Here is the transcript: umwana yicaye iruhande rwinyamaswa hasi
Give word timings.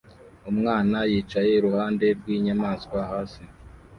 umwana 0.51 0.97
yicaye 1.11 1.49
iruhande 1.55 2.05
rwinyamaswa 2.19 2.97
hasi 3.09 3.43